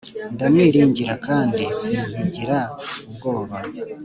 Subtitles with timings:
[0.33, 2.59] ndamwiringira kandi sinkigira
[3.09, 3.57] ubwoba,